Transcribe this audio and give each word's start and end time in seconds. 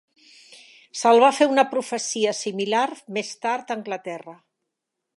S'el 1.01 1.21
va 1.25 1.29
fer 1.41 1.47
una 1.51 1.67
profecia 1.75 2.33
similar 2.39 2.83
més 3.19 3.33
tard 3.47 3.71
a 3.75 3.81
Anglaterra. 3.81 4.39